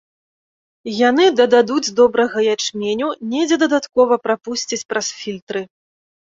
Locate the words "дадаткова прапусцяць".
3.65-4.83